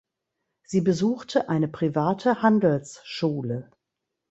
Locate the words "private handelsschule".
1.67-3.69